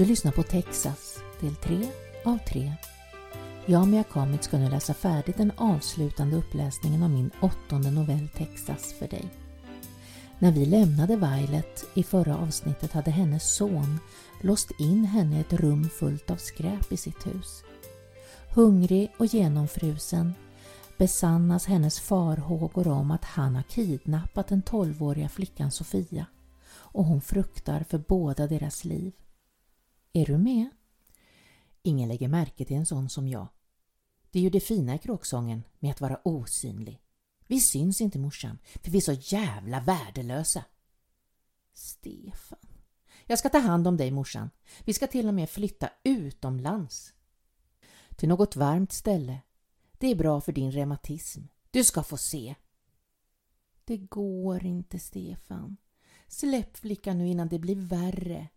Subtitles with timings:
[0.00, 1.88] Du lyssnar på Texas, del 3
[2.24, 2.72] av 3.
[3.66, 8.28] Jag och Mia Kamit ska nu läsa färdigt den avslutande uppläsningen av min åttonde novell
[8.28, 9.28] Texas för dig.
[10.38, 13.98] När vi lämnade Violet i förra avsnittet hade hennes son
[14.42, 17.62] låst in henne i ett rum fullt av skräp i sitt hus.
[18.54, 20.34] Hungrig och genomfrusen
[20.98, 26.26] besannas hennes farhågor om att han har kidnappat den tolvåriga flickan Sofia
[26.72, 29.12] och hon fruktar för båda deras liv.
[30.12, 30.70] Är du med?
[31.82, 33.48] Ingen lägger märke till en sån som jag.
[34.30, 37.00] Det är ju det fina i kråksången med att vara osynlig.
[37.46, 40.64] Vi syns inte morsan, för vi är så jävla värdelösa.
[41.72, 42.58] Stefan.
[43.26, 44.50] Jag ska ta hand om dig morsan.
[44.84, 47.14] Vi ska till och med flytta utomlands.
[48.16, 49.40] Till något varmt ställe.
[49.98, 51.40] Det är bra för din reumatism.
[51.70, 52.54] Du ska få se.
[53.84, 55.76] Det går inte, Stefan.
[56.28, 58.48] Släpp flickan nu innan det blir värre.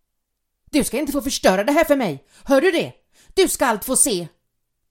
[0.74, 2.26] Du ska inte få förstöra det här för mig!
[2.44, 2.92] Hör du det?
[3.34, 4.28] Du ska allt få se!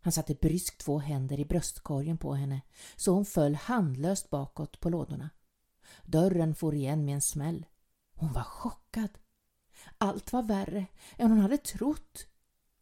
[0.01, 2.61] Han satte bryskt två händer i bröstkorgen på henne
[2.95, 5.29] så hon föll handlöst bakåt på lådorna.
[6.03, 7.65] Dörren for igen med en smäll.
[8.15, 9.09] Hon var chockad.
[9.97, 10.85] Allt var värre
[11.17, 12.27] än hon hade trott.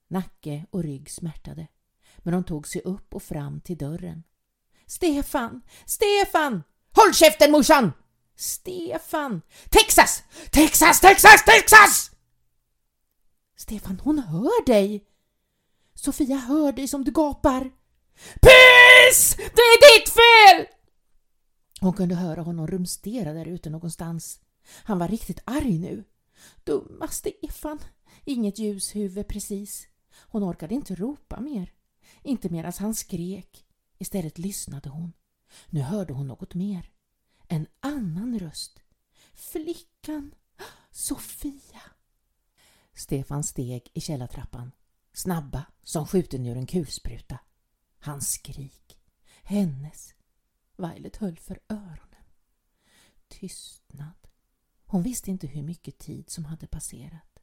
[0.07, 1.67] Nacke och rygg smärtade.
[2.17, 4.23] Men hon tog sig upp och fram till dörren.
[4.85, 5.61] Stefan!
[5.85, 6.63] Stefan!
[6.91, 7.93] Håll käften morsan!
[8.35, 9.41] Stefan!
[9.69, 10.23] Texas!
[10.51, 12.10] Texas, Texas, Texas!
[13.61, 15.05] Stefan, hon hör dig!
[15.93, 17.71] Sofia hör dig som du gapar.
[18.41, 19.35] Piss!
[19.35, 20.75] Det är ditt fel!
[21.81, 24.39] Hon kunde höra honom rumstera där ute någonstans.
[24.83, 26.03] Han var riktigt arg nu.
[26.63, 27.79] Dumma Stefan.
[28.25, 29.87] Inget ljushuvud precis.
[30.27, 31.73] Hon orkade inte ropa mer.
[32.23, 33.65] Inte medan han skrek.
[33.97, 35.13] Istället lyssnade hon.
[35.69, 36.91] Nu hörde hon något mer.
[37.47, 38.79] En annan röst.
[39.33, 40.35] Flickan.
[40.91, 41.90] Sofia.
[43.01, 44.71] Stefan steg i källartrappan.
[45.13, 47.39] Snabba som skjuten ur en kulspruta.
[47.99, 48.97] Hans skrik.
[49.43, 50.13] Hennes.
[50.77, 52.25] Violet höll för öronen.
[53.27, 54.27] Tystnad.
[54.85, 57.39] Hon visste inte hur mycket tid som hade passerat.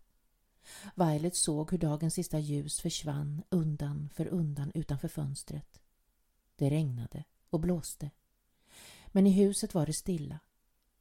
[0.95, 5.81] Violet såg hur dagens sista ljus försvann undan för undan utanför fönstret.
[6.57, 8.11] Det regnade och blåste.
[9.07, 10.39] Men i huset var det stilla.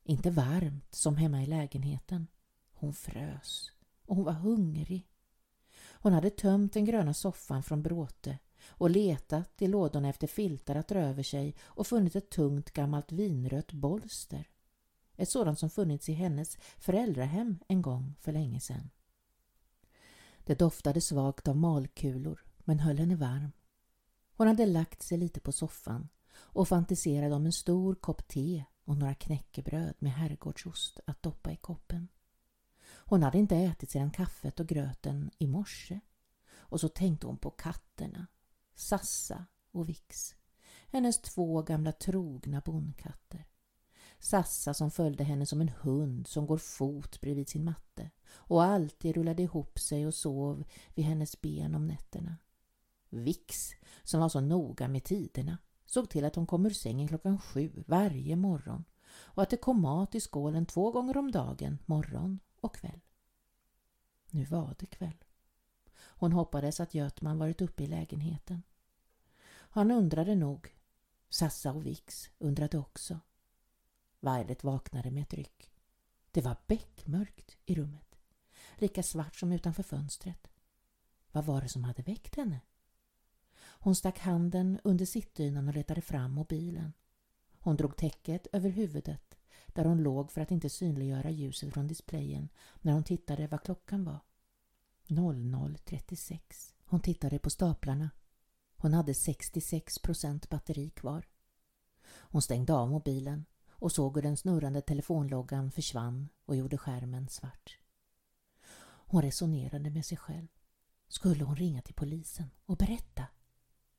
[0.04, 2.28] Inte varmt som hemma i lägenheten.
[2.74, 3.72] Hon frös
[4.08, 5.08] och hon var hungrig.
[5.80, 10.88] Hon hade tömt den gröna soffan från bråte och letat i lådorna efter filtar att
[10.88, 14.50] dra över sig och funnit ett tungt gammalt vinrött bolster.
[15.16, 18.90] Ett sådant som funnits i hennes föräldrahem en gång för länge sedan.
[20.40, 23.52] Det doftade svagt av malkulor men höll henne varm.
[24.36, 28.98] Hon hade lagt sig lite på soffan och fantiserade om en stor kopp te och
[28.98, 32.08] några knäckebröd med herrgårdsost att doppa i koppen.
[33.10, 36.00] Hon hade inte ätit sedan kaffet och gröten i morse.
[36.56, 38.28] Och så tänkte hon på katterna,
[38.76, 40.36] Sassa och Vix.
[40.88, 43.46] Hennes två gamla trogna bondkatter.
[44.20, 49.16] Sassa som följde henne som en hund som går fot bredvid sin matte och alltid
[49.16, 50.64] rullade ihop sig och sov
[50.96, 52.38] vid hennes ben om nätterna.
[53.10, 53.56] Vix
[54.04, 57.84] som var så noga med tiderna såg till att hon kom ur sängen klockan sju
[57.88, 62.76] varje morgon och att det kom mat i skålen två gånger om dagen, morgon och
[62.76, 63.00] kväll.
[64.30, 65.24] Nu var det kväll.
[66.00, 68.64] Hon hoppades att Götman varit uppe i lägenheten.
[69.50, 70.76] Han undrade nog.
[71.30, 73.20] Sassa och Vix undrade också.
[74.20, 75.72] Violet vaknade med ett ryck.
[76.32, 78.16] Det var beckmörkt i rummet.
[78.76, 80.48] Lika svart som utanför fönstret.
[81.32, 82.62] Vad var det som hade väckt henne?
[83.60, 86.94] Hon stack handen under sittdynan och letade fram mobilen.
[87.60, 89.27] Hon drog täcket över huvudet
[89.78, 92.50] där hon låg för att inte synliggöra ljuset från displayen
[92.82, 94.20] när hon tittade vad klockan var.
[95.08, 96.40] 00.36.
[96.86, 98.10] Hon tittade på staplarna.
[98.78, 101.28] Hon hade 66 procent batteri kvar.
[102.08, 107.80] Hon stängde av mobilen och såg hur den snurrande telefonloggan försvann och gjorde skärmen svart.
[108.84, 110.48] Hon resonerade med sig själv.
[111.08, 113.26] Skulle hon ringa till polisen och berätta?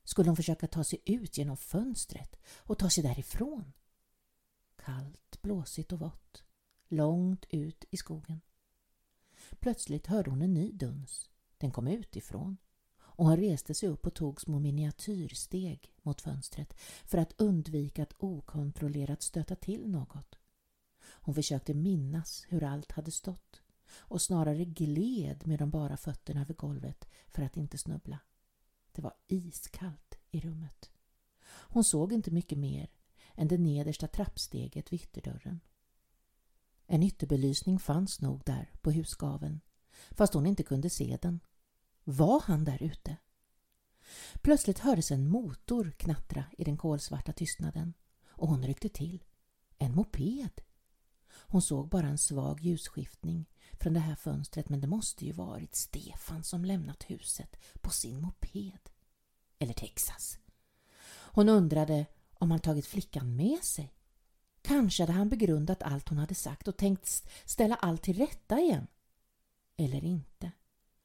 [0.04, 3.72] Skulle hon försöka ta sig ut genom fönstret och ta sig därifrån?
[4.84, 6.44] Kallt, blåsigt och vått,
[6.88, 8.40] långt ut i skogen.
[9.60, 11.30] Plötsligt hörde hon en ny duns.
[11.58, 12.56] Den kom utifrån
[13.00, 18.14] och hon reste sig upp och tog små miniatyrsteg mot fönstret för att undvika att
[18.18, 20.38] okontrollerat stöta till något.
[21.00, 26.54] Hon försökte minnas hur allt hade stått och snarare gled med de bara fötterna över
[26.54, 28.18] golvet för att inte snubbla.
[28.92, 30.90] Det var iskallt i rummet.
[31.48, 32.90] Hon såg inte mycket mer
[33.38, 35.60] än det nedersta trappsteget vid ytterdörren.
[36.86, 39.60] En ytterbelysning fanns nog där på husgaven
[40.10, 41.40] fast hon inte kunde se den.
[42.04, 43.16] Var han där ute?
[44.42, 47.94] Plötsligt hördes en motor knattra i den kolsvarta tystnaden
[48.28, 49.24] och hon ryckte till.
[49.78, 50.60] En moped.
[51.30, 55.74] Hon såg bara en svag ljusskiftning från det här fönstret men det måste ju varit
[55.74, 58.90] Stefan som lämnat huset på sin moped.
[59.58, 60.38] Eller Texas.
[61.08, 62.06] Hon undrade
[62.38, 63.94] om han tagit flickan med sig.
[64.62, 68.86] Kanske hade han begrundat allt hon hade sagt och tänkt ställa allt till rätta igen.
[69.76, 70.50] Eller inte.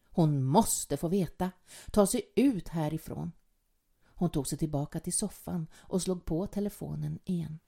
[0.09, 1.51] Hon måste få veta.
[1.91, 3.31] Ta sig ut härifrån.
[4.05, 7.59] Hon tog sig tillbaka till soffan och slog på telefonen igen.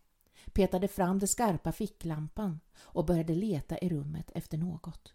[0.54, 5.14] Petade fram den skarpa ficklampan och började leta i rummet efter något.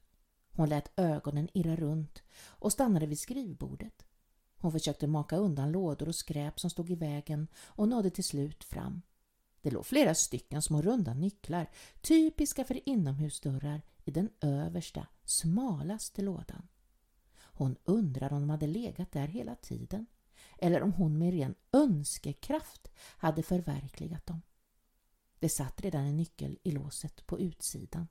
[0.53, 3.90] Hon lät ögonen irra runt och stannade vid skrivbordet.
[4.61, 8.65] Hon försökte maka undan lådor och skräp som stod i vägen och nådde till slut
[8.65, 9.03] fram.
[9.63, 11.71] Det låg flera stycken små runda nycklar,
[12.01, 16.69] typiska för inomhusdörrar, i den översta, smalaste lådan.
[17.37, 20.07] Hon undrade om de hade legat där hela tiden
[20.59, 24.43] eller om hon med ren önskekraft hade förverkligat dem.
[25.39, 28.09] Det satt redan en nyckel i låset på utsidan.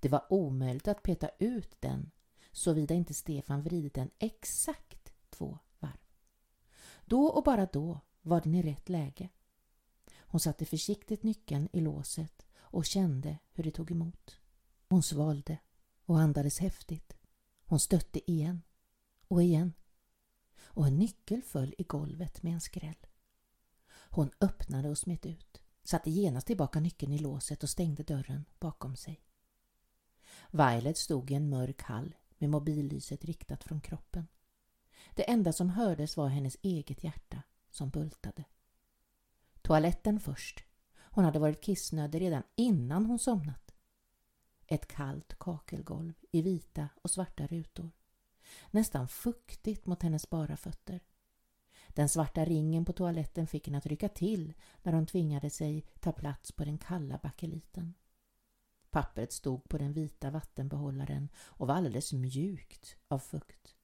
[0.00, 2.10] Det var omöjligt att peta ut den
[2.52, 5.58] såvida inte Stefan vridit den exakt två.
[7.12, 9.28] Då och bara då var den i rätt läge.
[10.18, 14.36] Hon satte försiktigt nyckeln i låset och kände hur det tog emot.
[14.88, 15.58] Hon svalde
[16.04, 17.16] och andades häftigt.
[17.64, 18.62] Hon stötte igen
[19.28, 19.72] och igen
[20.64, 23.06] och en nyckel föll i golvet med en skräll.
[24.10, 28.96] Hon öppnade och smet ut, satte genast tillbaka nyckeln i låset och stängde dörren bakom
[28.96, 29.22] sig.
[30.50, 34.26] Violet stod i en mörk hall med mobillyset riktat från kroppen.
[35.14, 38.44] Det enda som hördes var hennes eget hjärta som bultade.
[39.62, 40.64] Toaletten först.
[40.94, 43.74] Hon hade varit kissnödig redan innan hon somnat.
[44.66, 47.90] Ett kallt kakelgolv i vita och svarta rutor
[48.70, 51.00] nästan fuktigt mot hennes bara fötter.
[51.88, 56.12] Den svarta ringen på toaletten fick henne att rycka till när hon tvingade sig ta
[56.12, 57.94] plats på den kalla bakeliten.
[58.90, 63.76] Pappret stod på den vita vattenbehållaren och var alldeles mjukt av fukt.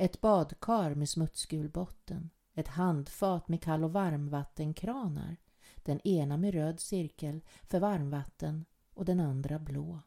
[0.00, 5.36] Ett badkar med smutsgul botten, ett handfat med kall och varmvattenkranar,
[5.76, 8.64] den ena med röd cirkel för varmvatten
[8.94, 10.00] och den andra blå.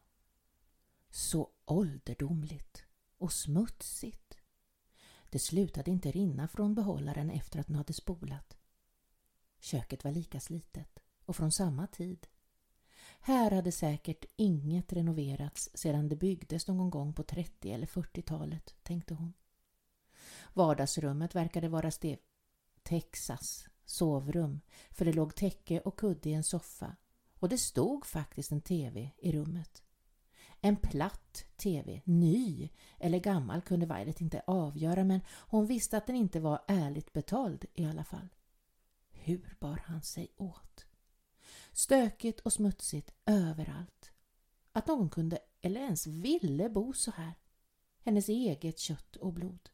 [1.10, 2.84] Så ålderdomligt
[3.18, 4.38] och smutsigt.
[5.30, 8.56] Det slutade inte rinna från behållaren efter att den hade spolat.
[9.60, 12.26] Köket var lika slitet och från samma tid.
[13.20, 19.14] Här hade säkert inget renoverats sedan det byggdes någon gång på 30 eller 40-talet, tänkte
[19.14, 19.32] hon.
[20.52, 22.18] Vardagsrummet verkade vara Stev
[22.82, 24.60] Texas sovrum,
[24.90, 26.96] för det låg täcke och kudde i en soffa
[27.38, 29.82] och det stod faktiskt en tv i rummet.
[30.60, 36.16] En platt tv, ny eller gammal kunde Violet inte avgöra men hon visste att den
[36.16, 38.28] inte var ärligt betald i alla fall.
[39.10, 40.86] Hur bar han sig åt?
[41.72, 44.12] Stökigt och smutsigt överallt.
[44.72, 47.34] Att någon kunde eller ens ville bo så här.
[48.02, 49.70] Hennes eget kött och blod.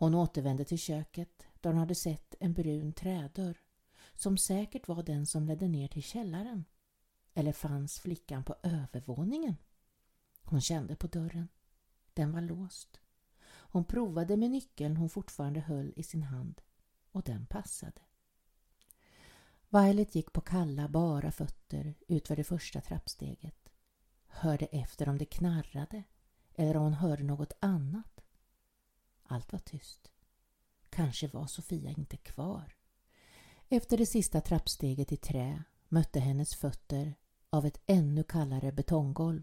[0.00, 3.58] Hon återvände till köket där hon hade sett en brun trädörr
[4.14, 6.64] som säkert var den som ledde ner till källaren.
[7.34, 9.56] Eller fanns flickan på övervåningen?
[10.42, 11.48] Hon kände på dörren.
[12.14, 13.00] Den var låst.
[13.42, 16.60] Hon provade med nyckeln hon fortfarande höll i sin hand
[17.12, 18.00] och den passade.
[19.68, 23.68] Violet gick på kalla, bara fötter utför det första trappsteget.
[24.26, 26.02] Hörde efter om det knarrade
[26.54, 28.19] eller om hon hörde något annat.
[29.32, 30.10] Allt var tyst.
[30.90, 32.74] Kanske var Sofia inte kvar.
[33.68, 37.14] Efter det sista trappsteget i trä mötte hennes fötter
[37.50, 39.42] av ett ännu kallare betonggolv.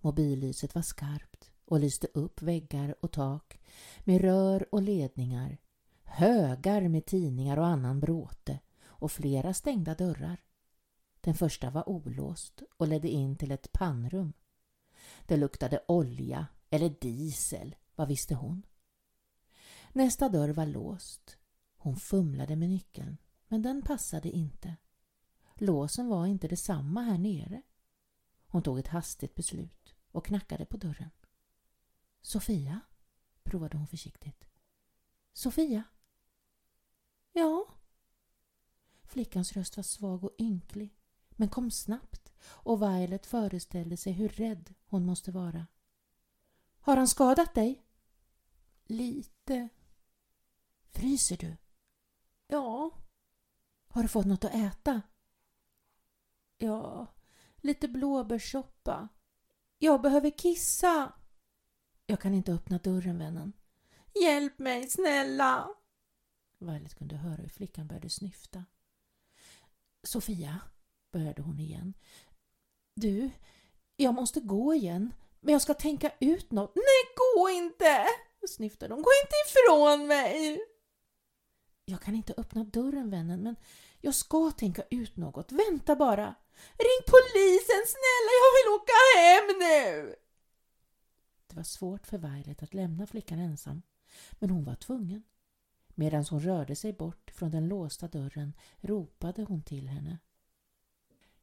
[0.00, 3.60] Mobillyset var skarpt och lyste upp väggar och tak
[4.00, 5.58] med rör och ledningar,
[6.04, 10.44] högar med tidningar och annan bråte och flera stängda dörrar.
[11.20, 14.32] Den första var olåst och ledde in till ett pannrum.
[15.26, 18.62] Det luktade olja eller diesel, vad visste hon?
[19.96, 21.38] Nästa dörr var låst.
[21.76, 23.16] Hon fumlade med nyckeln,
[23.48, 24.76] men den passade inte.
[25.54, 27.62] Låsen var inte detsamma här nere.
[28.46, 31.10] Hon tog ett hastigt beslut och knackade på dörren.
[32.20, 32.80] Sofia?
[33.42, 34.44] provade hon försiktigt.
[35.32, 35.82] Sofia?
[37.32, 37.66] Ja?
[39.04, 40.96] Flickans röst var svag och ynklig
[41.30, 45.66] men kom snabbt och Violet föreställde sig hur rädd hon måste vara.
[46.80, 47.86] Har han skadat dig?
[48.84, 49.68] Lite.
[50.94, 51.56] Fryser du?
[52.46, 52.90] Ja.
[53.88, 55.02] Har du fått något att äta?
[56.58, 57.06] Ja,
[57.56, 59.08] lite blåbärssoppa.
[59.78, 61.12] Jag behöver kissa.
[62.06, 63.52] Jag kan inte öppna dörren, vännen.
[64.22, 65.68] Hjälp mig, snälla!
[66.58, 68.64] Violet kunde höra hur flickan började snyfta.
[70.02, 70.60] Sofia,
[71.12, 71.94] började hon igen.
[72.94, 73.30] Du,
[73.96, 76.74] jag måste gå igen, men jag ska tänka ut något.
[76.74, 78.06] Nej, gå inte!
[78.48, 79.02] snyftade hon.
[79.02, 80.60] Gå inte ifrån mig!
[81.84, 83.56] Jag kan inte öppna dörren, vännen, men
[84.00, 85.52] jag ska tänka ut något.
[85.52, 86.34] Vänta bara!
[86.78, 88.32] Ring polisen, snälla!
[88.42, 90.14] Jag vill åka hem nu!
[91.46, 93.82] Det var svårt för Violet att lämna flickan ensam,
[94.30, 95.22] men hon var tvungen.
[95.88, 100.18] Medan hon rörde sig bort från den låsta dörren ropade hon till henne.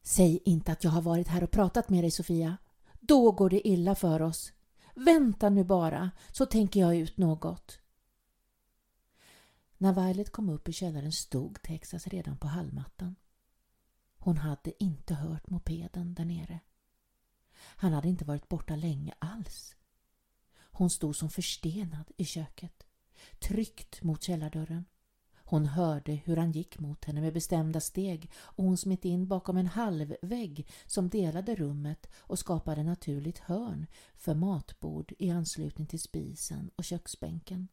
[0.01, 2.57] Säg inte att jag har varit här och pratat med dig, Sofia.
[2.99, 4.53] Då går det illa för oss.
[4.95, 7.79] Vänta nu bara, så tänker jag ut något.
[9.81, 13.15] När Violet kom upp i källaren stod Texas redan på hallmattan.
[14.17, 16.59] Hon hade inte hört mopeden där nere.
[17.53, 19.75] Han hade inte varit borta länge alls.
[20.71, 22.83] Hon stod som förstenad i köket,
[23.39, 24.85] tryckt mot källardörren.
[25.35, 29.57] Hon hörde hur han gick mot henne med bestämda steg och hon smitt in bakom
[29.57, 36.71] en halvvägg som delade rummet och skapade naturligt hörn för matbord i anslutning till spisen
[36.75, 37.67] och köksbänken.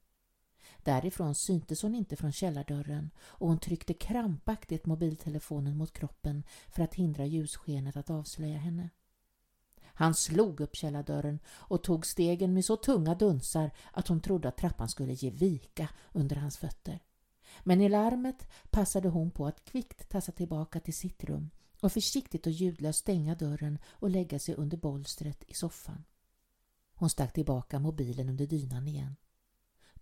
[0.83, 6.95] Därifrån syntes hon inte från källardörren och hon tryckte krampaktigt mobiltelefonen mot kroppen för att
[6.95, 8.91] hindra ljusskenet att avslöja henne.
[9.99, 14.57] Han slog upp källardörren och tog stegen med så tunga dunsar att hon trodde att
[14.57, 17.01] trappan skulle ge vika under hans fötter.
[17.63, 22.47] Men i larmet passade hon på att kvickt tassa tillbaka till sitt rum och försiktigt
[22.47, 26.05] och ljudlöst stänga dörren och lägga sig under bolstret i soffan.
[26.95, 29.17] Hon stack tillbaka mobilen under dynan igen.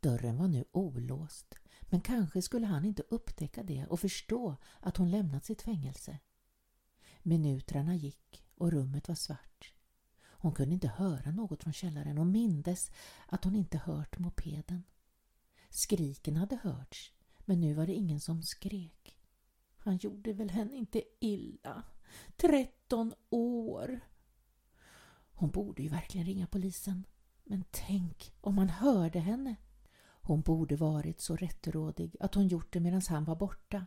[0.07, 5.11] Dörren var nu olåst, men kanske skulle han inte upptäcka det och förstå att hon
[5.11, 6.19] lämnat sitt fängelse.
[7.23, 9.75] Minuterna gick och rummet var svart.
[10.23, 12.91] Hon kunde inte höra något från källaren och mindes
[13.27, 14.83] att hon inte hört mopeden.
[15.71, 19.19] Skriken hade hörts, men nu var det ingen som skrek.
[19.79, 21.83] Han gjorde väl henne inte illa.
[22.37, 24.01] Tretton år!
[25.33, 27.07] Hon borde ju verkligen ringa polisen.
[27.45, 29.57] Men tänk om man hörde henne.
[30.27, 33.87] Hon borde varit så rättrådig att hon gjort det medan han var borta.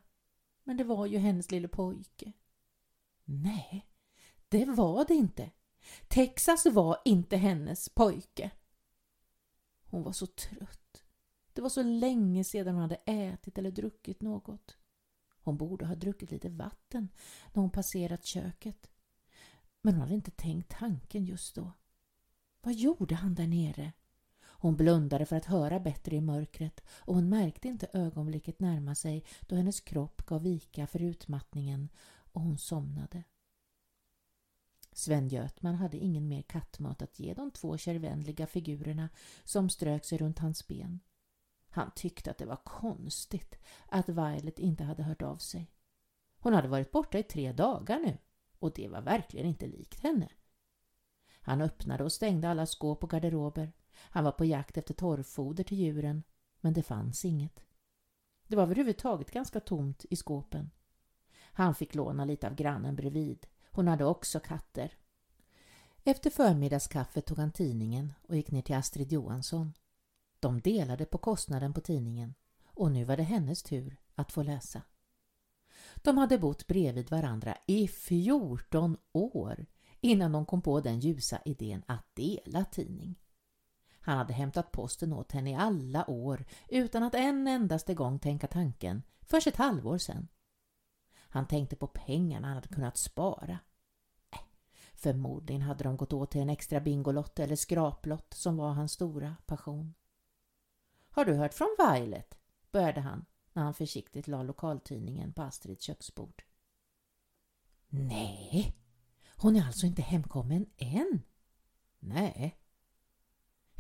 [0.64, 2.34] Men det var ju hennes lille pojke.
[3.26, 3.90] Nej,
[4.50, 5.52] det var det inte.
[6.08, 8.52] Texas var inte hennes pojke.
[9.84, 11.04] Hon var så trött.
[11.54, 14.78] Det var så länge sedan hon hade ätit eller druckit något.
[15.30, 17.10] Hon borde ha druckit lite vatten
[17.54, 18.90] när hon passerat köket.
[19.82, 21.72] Men hon hade inte tänkt tanken just då.
[22.62, 23.94] Vad gjorde han där nere?
[24.62, 29.26] Hon blundade för att höra bättre i mörkret och hon märkte inte ögonblicket närma sig
[29.42, 31.90] då hennes kropp gav vika för utmattningen
[32.32, 33.24] och hon somnade.
[34.92, 39.10] Sven Götman hade ingen mer kattmat att ge de två kärvänliga figurerna
[39.44, 41.00] som strök sig runt hans ben.
[41.70, 43.56] Han tyckte att det var konstigt
[43.88, 45.72] att Violet inte hade hört av sig.
[46.40, 48.18] Hon hade varit borta i tre dagar nu
[48.60, 50.30] och det var verkligen inte likt henne.
[51.42, 53.72] Han öppnade och stängde alla skåp och garderober.
[54.02, 56.24] Han var på jakt efter torrfoder till djuren,
[56.62, 57.60] men det fanns inget.
[58.48, 60.72] Det var överhuvudtaget ganska tomt i skåpen.
[61.42, 63.48] Han fick låna lite av grannen bredvid.
[63.72, 64.94] Hon hade också katter.
[66.04, 69.74] Efter förmiddagskaffet tog han tidningen och gick ner till Astrid Johansson.
[70.40, 74.82] De delade på kostnaden på tidningen och nu var det hennes tur att få läsa.
[75.96, 79.66] De hade bott bredvid varandra i 14 år
[80.02, 83.20] innan de kom på den ljusa idén att dela tidning.
[84.02, 88.48] Han hade hämtat posten åt henne i alla år utan att en endaste gång tänka
[88.48, 90.28] tanken först ett halvår sedan.
[91.14, 93.60] Han tänkte på pengarna han hade kunnat spara.
[94.32, 94.40] Äh,
[94.94, 99.36] förmodligen hade de gått åt till en extra bingolott eller skraplott som var hans stora
[99.46, 99.94] passion.
[101.10, 102.40] Har du hört från Violet?
[102.72, 106.44] började han när han försiktigt la lokaltidningen på Astrids köksbord.
[107.90, 108.76] Nej,
[109.36, 111.22] hon är alltså inte hemkommen än?
[112.00, 112.60] Nej.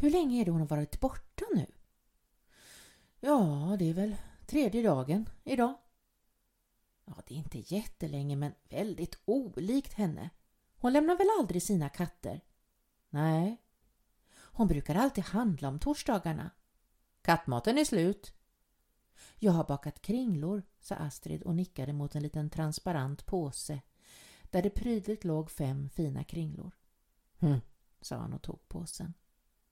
[0.01, 1.65] Hur länge är det hon har varit borta nu?
[3.20, 4.15] Ja, det är väl
[4.46, 5.77] tredje dagen idag.
[7.06, 10.29] Ja, det är inte jättelänge men väldigt olikt henne.
[10.75, 12.41] Hon lämnar väl aldrig sina katter?
[13.10, 13.62] Nej.
[14.32, 16.51] Hon brukar alltid handla om torsdagarna.
[17.22, 18.34] Kattmaten är slut.
[19.39, 23.82] Jag har bakat kringlor, sa Astrid och nickade mot en liten transparent påse
[24.44, 26.75] där det prydligt låg fem fina kringlor.
[27.39, 27.62] Hm,
[28.01, 29.13] sa han och tog påsen.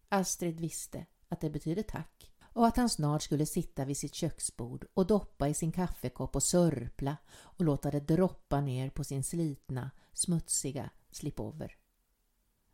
[0.10, 4.86] Astrid visste att det betydde tack och att han snart skulle sitta vid sitt köksbord
[4.94, 9.92] och doppa i sin kaffekopp och sörpla och låta det droppa ner på sin slitna,
[10.14, 11.78] smutsiga slipover.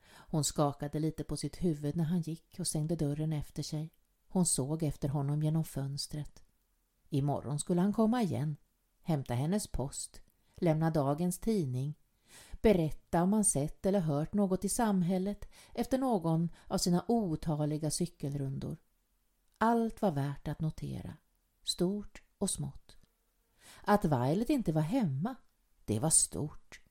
[0.08, 3.94] Hon skakade lite på sitt huvud när han gick och stängde dörren efter sig.
[4.28, 6.44] Hon såg efter honom genom fönstret.
[7.10, 8.58] Imorgon skulle han komma igen,
[9.02, 10.22] hämta hennes post,
[10.56, 11.96] lämna dagens tidning,
[12.64, 18.78] berätta om man sett eller hört något i samhället efter någon av sina otaliga cykelrundor.
[19.58, 21.18] Allt var värt att notera,
[21.64, 22.98] stort och smått.
[23.82, 25.36] Att Violet inte var hemma,
[25.86, 26.82] det var stort.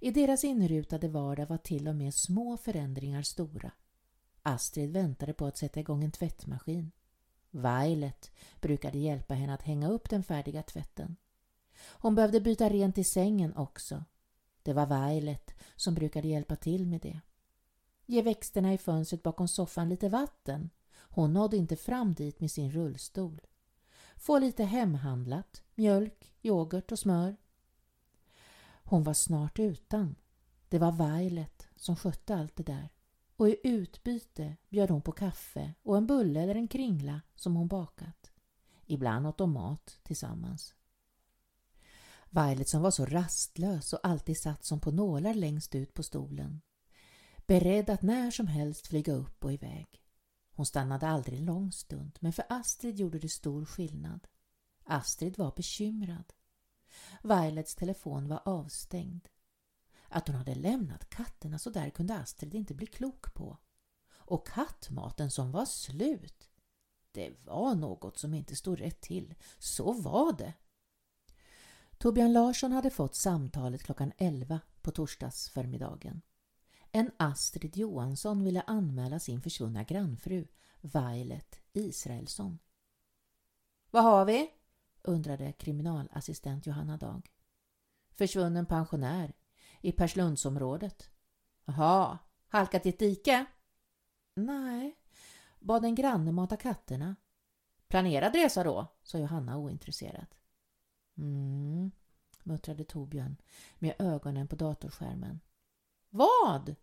[0.00, 3.72] I deras inrutade vardag var till och med små förändringar stora.
[4.42, 6.90] Astrid väntade på att sätta igång en tvättmaskin.
[7.50, 8.30] Violet
[8.60, 11.16] brukade hjälpa henne att hänga upp den färdiga tvätten.
[11.76, 14.04] Hon behövde byta rent i sängen också.
[14.64, 17.20] Det var Violet som brukade hjälpa till med det.
[18.06, 20.70] Ge växterna i fönstret bakom soffan lite vatten.
[20.94, 23.40] Hon nådde inte fram dit med sin rullstol.
[24.16, 27.36] Få lite hemhandlat, mjölk, yoghurt och smör.
[28.84, 30.14] Hon var snart utan.
[30.68, 32.88] Det var Violet som skötte allt det där
[33.36, 37.68] och i utbyte bjöd hon på kaffe och en bulle eller en kringla som hon
[37.68, 38.32] bakat.
[38.86, 40.74] Ibland åt de mat tillsammans.
[42.34, 46.60] Violet som var så rastlös och alltid satt som på nålar längst ut på stolen.
[47.46, 50.02] Beredd att när som helst flyga upp och iväg.
[50.50, 54.26] Hon stannade aldrig en lång stund men för Astrid gjorde det stor skillnad.
[54.84, 56.32] Astrid var bekymrad.
[57.22, 59.28] Violets telefon var avstängd.
[60.08, 63.58] Att hon hade lämnat katterna så där kunde Astrid inte bli klok på.
[64.10, 66.50] Och kattmaten som var slut.
[67.12, 69.34] Det var något som inte stod rätt till.
[69.58, 70.54] Så var det.
[72.04, 76.22] Torbjörn Larsson hade fått samtalet klockan 11 på torsdagsförmiddagen.
[76.92, 80.46] En Astrid Johansson ville anmäla sin försvunna grannfru,
[80.80, 82.58] Violet Israelsson.
[83.90, 84.50] Vad har vi?
[85.02, 87.30] undrade kriminalassistent Johanna Dag.
[88.10, 89.32] Försvunnen pensionär
[89.80, 91.10] i Perslundsområdet.
[91.64, 92.18] Jaha,
[92.48, 93.44] halkat i ett dike?
[94.34, 94.96] Nej,
[95.60, 97.16] bad en granne mata katterna.
[97.88, 100.43] Planerad resa då, sa Johanna ointresserat.
[101.16, 101.90] Mm,
[102.42, 103.36] muttrade Torbjörn
[103.78, 105.40] med ögonen på datorskärmen.
[106.10, 106.74] Vad?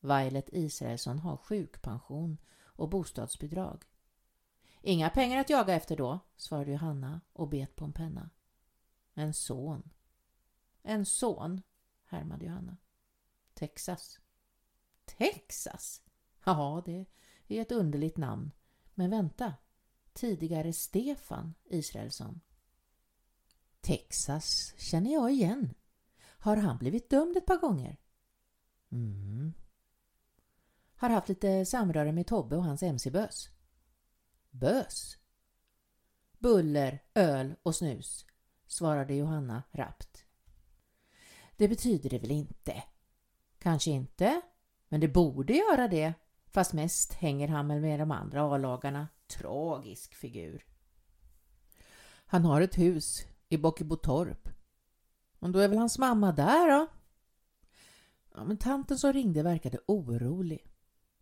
[0.00, 3.84] Violet Israelsson har sjukpension och bostadsbidrag.
[4.82, 8.30] Inga pengar att jaga efter då, svarade Johanna och bet på en penna.
[9.14, 9.90] En son.
[10.82, 11.62] En son,
[12.04, 12.76] härmade Johanna.
[13.54, 14.20] Texas.
[15.04, 16.02] Texas?
[16.44, 17.06] Ja, det
[17.48, 18.50] är ett underligt namn.
[18.94, 19.54] Men vänta,
[20.12, 22.40] tidigare Stefan Israelsson.
[23.80, 25.74] Texas känner jag igen.
[26.22, 27.96] Har han blivit dömd ett par gånger?
[28.92, 29.52] Mm.
[30.96, 33.50] Har haft lite samröre med Tobbe och hans mc-bös.
[34.50, 35.16] Bös?
[36.38, 38.26] Buller, öl och snus,
[38.66, 40.24] svarade Johanna rappt.
[41.56, 42.82] Det betyder det väl inte?
[43.58, 44.40] Kanske inte,
[44.88, 46.14] men det borde göra det.
[46.46, 49.08] Fast mest hänger han väl med de andra A-lagarna.
[49.26, 50.66] Tragisk figur.
[52.26, 54.48] Han har ett hus i Bockebotorp.
[55.38, 56.86] Men då är väl hans mamma där då?
[58.34, 60.66] Ja, men tanten som ringde verkade orolig.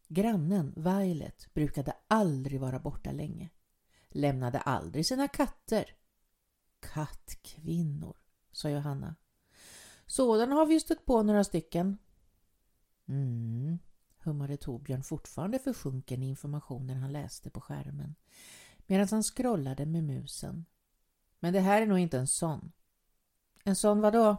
[0.08, 3.50] Grannen Violet brukade aldrig vara borta länge.
[4.08, 5.84] Lämnade aldrig sina katter.
[6.80, 8.16] Kattkvinnor,
[8.52, 9.16] sa Johanna.
[10.06, 11.98] Sådana har vi ju stött på några stycken.
[13.08, 13.78] Mm,
[14.18, 18.14] hummade Torbjörn fortfarande försjunken i informationen han läste på skärmen
[18.88, 20.64] medan han scrollade med musen.
[21.40, 22.72] Men det här är nog inte en sån.
[23.64, 24.36] En sån vadå?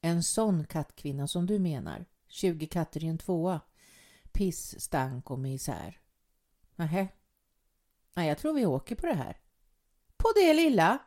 [0.00, 2.04] En sån kattkvinna som du menar.
[2.28, 3.60] 20 katter i en tvåa.
[4.32, 6.00] Piss, stank och misär.
[6.76, 7.08] Nähä.
[8.14, 9.40] Nej, jag tror vi åker på det här.
[10.16, 10.98] På det lilla?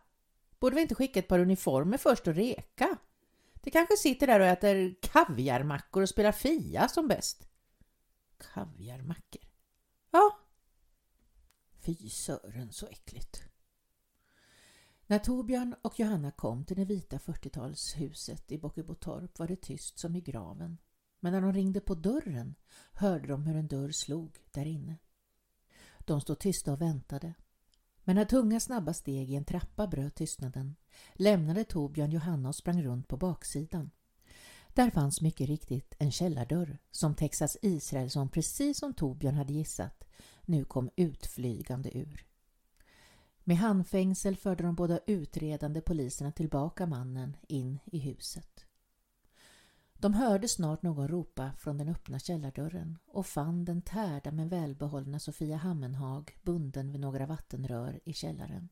[0.60, 2.98] Borde vi inte skicka ett par uniformer först och reka?
[3.62, 7.50] Det kanske sitter där och äter kaviarmackor och spelar Fia som bäst.
[8.54, 9.42] Kaviarmackor?
[10.12, 10.40] Ja.
[11.82, 13.49] Fy sören så äckligt.
[15.10, 20.16] När Torbjörn och Johanna kom till det vita 40-talshuset i Bockebotorp var det tyst som
[20.16, 20.78] i graven.
[21.20, 22.56] Men när de ringde på dörren
[22.94, 24.98] hörde de hur en dörr slog där inne.
[26.00, 27.34] De stod tysta och väntade.
[28.04, 30.76] Men när tunga snabba steg i en trappa bröt tystnaden
[31.14, 33.92] lämnade Torbjörn Johanna och sprang runt på baksidan.
[34.68, 40.04] Där fanns mycket riktigt en källardörr som Texas Israelsson precis som Torbjörn hade gissat
[40.46, 42.29] nu kom utflygande ur.
[43.50, 48.66] Med handfängsel förde de båda utredande poliserna tillbaka mannen in i huset.
[49.94, 55.20] De hörde snart någon ropa från den öppna källardörren och fann den tärda men välbehållna
[55.20, 58.70] Sofia Hammenhag bunden vid några vattenrör i källaren.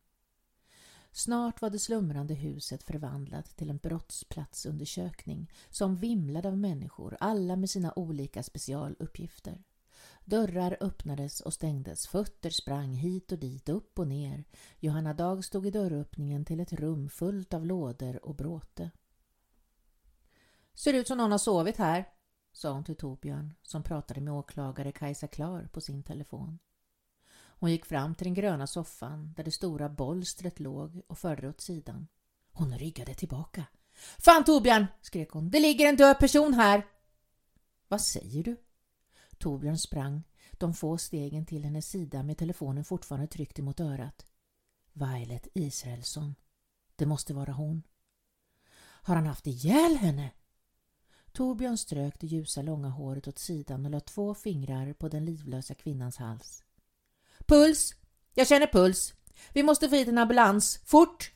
[1.12, 7.70] Snart var det slumrande huset förvandlat till en brottsplatsundersökning som vimlade av människor, alla med
[7.70, 9.64] sina olika specialuppgifter.
[10.30, 14.44] Dörrar öppnades och stängdes, fötter sprang hit och dit, upp och ner.
[14.80, 18.92] Johanna Dag stod i dörröppningen till ett rum fullt av lådor och bråte.
[20.74, 22.06] Ser ut som någon har sovit här,
[22.54, 26.60] sa hon till Torbjörn som pratade med åklagare Kajsa Klar på sin telefon.
[27.60, 31.50] Hon gick fram till den gröna soffan där det stora bolstret låg och förde det
[31.50, 32.08] åt sidan.
[32.52, 33.66] Hon ryggade tillbaka.
[34.18, 34.86] Fan Torbjörn!
[35.02, 35.50] skrek hon.
[35.50, 36.86] Det ligger en död person här!
[37.88, 38.67] Vad säger du?
[39.38, 44.26] Torbjörn sprang de få stegen till hennes sida med telefonen fortfarande tryckt emot örat.
[44.94, 46.36] Violet Israelsson.
[46.96, 47.84] Det måste vara hon.
[48.80, 50.32] Har han haft ihjäl henne?
[51.32, 55.74] Torbjörn strök det ljusa långa håret åt sidan och la två fingrar på den livlösa
[55.74, 56.64] kvinnans hals.
[57.48, 57.96] Puls!
[58.34, 59.14] Jag känner puls.
[59.54, 60.82] Vi måste få hit en ambulans.
[60.86, 61.34] Fort!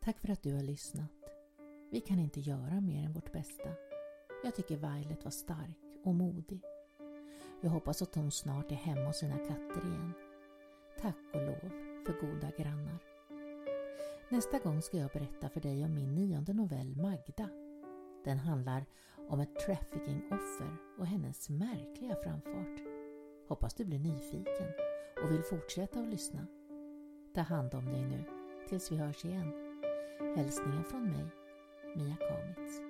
[0.00, 1.19] Tack för att du har lyssnat.
[1.92, 3.68] Vi kan inte göra mer än vårt bästa.
[4.44, 6.60] Jag tycker Violet var stark och modig.
[7.60, 10.12] Jag hoppas att hon snart är hemma hos sina katter igen.
[11.00, 11.70] Tack och lov
[12.06, 12.98] för goda grannar.
[14.28, 17.48] Nästa gång ska jag berätta för dig om min nionde novell Magda.
[18.24, 18.84] Den handlar
[19.28, 22.80] om ett traffickingoffer och hennes märkliga framfart.
[23.48, 24.72] Hoppas du blir nyfiken
[25.24, 26.46] och vill fortsätta att lyssna.
[27.34, 28.24] Ta hand om dig nu
[28.68, 29.52] tills vi hörs igen.
[30.36, 31.26] Hälsningen från mig,
[31.96, 32.89] Mia Kamitz.